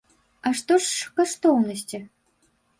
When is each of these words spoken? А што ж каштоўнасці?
А 0.49 0.51
што 0.59 0.77
ж 0.85 1.13
каштоўнасці? 1.21 2.03